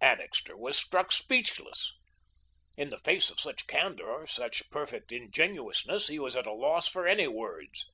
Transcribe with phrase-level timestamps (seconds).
[0.00, 1.92] Annixter was struck speechless.
[2.76, 7.06] In the face of such candour, such perfect ingenuousness, he was at a loss for
[7.06, 7.86] any words.